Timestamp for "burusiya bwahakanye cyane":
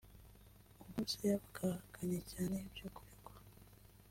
0.87-2.55